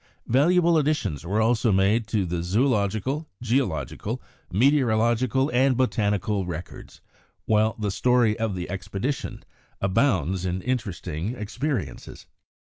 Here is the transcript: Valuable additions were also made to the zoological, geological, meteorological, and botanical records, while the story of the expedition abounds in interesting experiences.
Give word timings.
Valuable 0.25 0.79
additions 0.79 1.23
were 1.23 1.39
also 1.39 1.71
made 1.71 2.07
to 2.07 2.25
the 2.25 2.41
zoological, 2.41 3.29
geological, 3.39 4.19
meteorological, 4.51 5.49
and 5.51 5.77
botanical 5.77 6.43
records, 6.43 7.01
while 7.45 7.75
the 7.77 7.91
story 7.91 8.35
of 8.39 8.55
the 8.55 8.67
expedition 8.67 9.43
abounds 9.79 10.43
in 10.43 10.63
interesting 10.63 11.35
experiences. 11.35 12.25